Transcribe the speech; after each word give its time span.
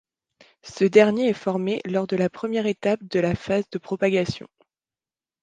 Ce 0.63 0.83
dernier 0.83 1.27
est 1.29 1.33
formé 1.33 1.79
lors 1.85 2.07
de 2.07 2.15
la 2.15 2.27
première 2.27 2.65
étape 2.65 3.03
de 3.03 3.19
la 3.19 3.35
phase 3.35 3.69
de 3.69 3.77
propagation. 3.77 4.47